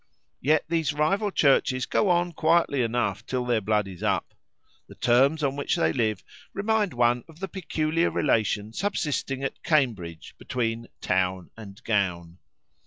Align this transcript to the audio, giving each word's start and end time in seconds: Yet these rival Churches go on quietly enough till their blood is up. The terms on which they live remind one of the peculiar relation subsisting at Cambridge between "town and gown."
Yet 0.41 0.65
these 0.67 0.93
rival 0.93 1.29
Churches 1.29 1.85
go 1.85 2.09
on 2.09 2.31
quietly 2.31 2.81
enough 2.81 3.23
till 3.23 3.45
their 3.45 3.61
blood 3.61 3.87
is 3.87 4.01
up. 4.01 4.33
The 4.87 4.95
terms 4.95 5.43
on 5.43 5.55
which 5.55 5.75
they 5.75 5.93
live 5.93 6.23
remind 6.55 6.95
one 6.95 7.23
of 7.29 7.39
the 7.39 7.47
peculiar 7.47 8.09
relation 8.09 8.73
subsisting 8.73 9.43
at 9.43 9.61
Cambridge 9.61 10.33
between 10.39 10.87
"town 11.01 11.51
and 11.55 11.83
gown." 11.83 12.39